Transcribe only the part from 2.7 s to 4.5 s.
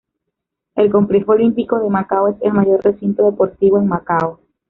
recinto deportivo en Macao.